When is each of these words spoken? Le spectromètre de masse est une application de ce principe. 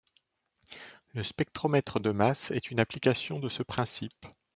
Le 1.13 1.21
spectromètre 1.21 1.99
de 1.99 2.09
masse 2.09 2.49
est 2.49 2.71
une 2.71 2.79
application 2.79 3.37
de 3.37 3.49
ce 3.49 3.61
principe. 3.61 4.25